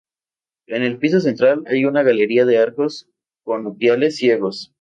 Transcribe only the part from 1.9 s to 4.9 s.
galería de arcos conopiales ciegos.